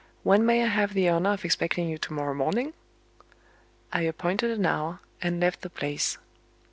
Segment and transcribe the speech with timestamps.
[0.23, 2.73] When may I have the honor of expecting you to morrow morning?"
[3.93, 6.17] I appointed an hour, and left the place.